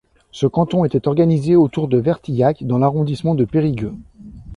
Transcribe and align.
Ce 0.31 0.47
canton 0.47 0.83
était 0.83 1.07
organisé 1.07 1.55
autour 1.55 1.87
de 1.87 1.99
Verteillac 1.99 2.63
dans 2.63 2.79
l'arrondissement 2.79 3.35
de 3.35 3.45
Périgueux. 3.45 3.93